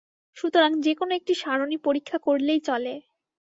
[0.37, 2.93] সুতরাং যেকোনো একটি সারণি পরীক্ষা করলেই চলে।